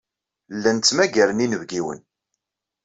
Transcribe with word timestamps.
Llan 0.55 0.77
ttmagaren 0.79 1.43
inebgiwen. 1.45 1.99